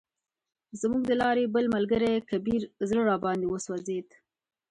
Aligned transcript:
زموږ 0.81 1.01
د 1.07 1.11
لارې 1.21 1.51
بل 1.55 1.65
ملګری 1.75 2.11
کبیر 2.29 2.61
زړه 2.89 3.01
راباندې 3.09 3.47
وسوځید. 3.49 4.07